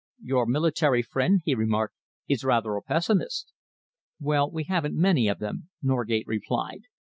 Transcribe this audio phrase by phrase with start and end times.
[0.23, 1.93] "Your military friend," he remarked,
[2.27, 3.53] "is rather a pessimist."
[4.19, 6.85] "Well, we haven't many of them," Norgate replied.